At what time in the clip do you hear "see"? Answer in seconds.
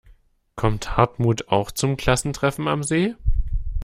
2.81-3.13